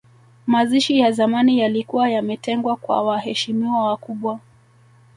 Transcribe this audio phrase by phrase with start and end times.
[0.47, 4.39] Mazishi ya zamani yalikuwa yametengwa kwa waheshimiwa wakubwa